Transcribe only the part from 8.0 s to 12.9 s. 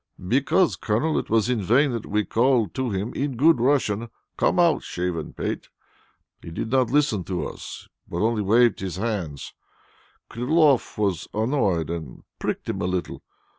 but only waved his hands. Kyriloff was annoyed, and pricked him a